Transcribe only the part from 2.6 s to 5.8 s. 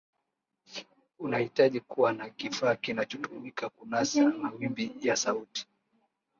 kinachotumika kunasa mawimbi ya sauti